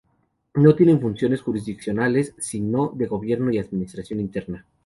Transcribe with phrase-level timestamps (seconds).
[0.55, 4.65] No tiene funciones jurisdiccionales, sino de gobierno y administración interna.